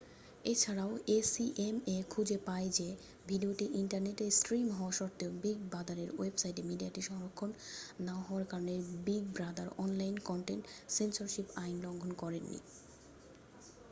এছাড়াও 0.45 0.91
acma 1.09 1.95
খুঁজে 2.09 2.37
পায় 2.45 2.67
যে 2.69 2.87
ভিডিওটি 3.27 3.65
ইন্টারনেটে 3.73 4.25
স্ট্রিম 4.31 4.67
হওয়া 4.69 4.93
সত্ত্বেও 4.99 5.31
বিগ 5.43 5.57
ব্রাদারের 5.69 6.09
ওয়েবসাইটে 6.11 6.61
মিডিয়াটি 6.63 7.01
সংরক্ষণ 7.01 7.49
না 7.99 8.15
হওয়ার 8.21 8.45
কারণে 8.45 8.75
Big 9.05 9.23
Brother 9.33 9.67
online 9.77 10.15
content 10.19 10.63
censorship 10.89 11.47
আইন 11.55 11.75
লঙ্ঘন 11.81 12.11
করেন 12.13 12.43
নি 12.51 12.59